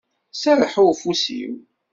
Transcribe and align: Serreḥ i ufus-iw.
Serreḥ 0.33 0.73
i 0.81 0.83
ufus-iw. 0.91 1.53